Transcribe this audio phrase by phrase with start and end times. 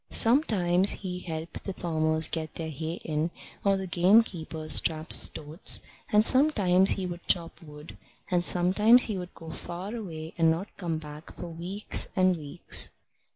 [0.09, 3.29] Sometimes he helped the farmers get their hay in,
[3.63, 5.79] or the gamekeepers trap stoats,
[6.11, 7.99] and sometimes he would chop wood,
[8.31, 12.89] and sometimes he would go far away and not come back for weeks and weeks.